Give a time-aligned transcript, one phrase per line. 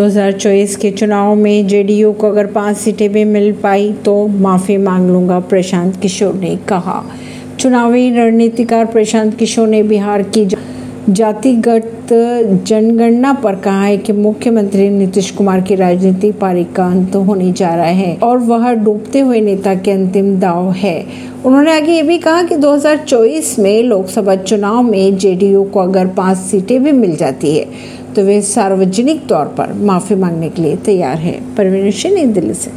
[0.00, 5.10] 2024 के चुनाव में जेडीयू को अगर पाँच सीटें भी मिल पाई तो माफ़ी मांग
[5.10, 7.02] लूँगा, प्रशांत किशोर ने कहा।
[7.58, 10.46] चुनावी रणनीतिकार प्रशांत किशोर ने बिहार की
[11.08, 12.08] जातिगत
[12.66, 17.74] जनगणना पर कहा है कि मुख्यमंत्री नीतीश कुमार की राजनीति पारी का अंत होने जा
[17.74, 21.04] रहा है और वह डूबते हुए नेता के अंतिम दाव है।
[21.44, 26.38] उन्होंने आगे ये भी कहा कि 2024 में लोकसभा चुनाव में जेडीयू को अगर पाँच
[26.38, 31.16] सीटें भी मिल जाती है तो वे सार्वजनिक तौर पर माफ़ी मांगने के लिए तैयार
[31.16, 32.70] है। परवीन सिंह नई दिल्ली से।